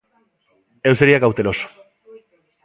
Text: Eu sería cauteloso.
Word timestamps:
Eu 0.87 0.93
sería 0.99 1.23
cauteloso. 1.23 1.65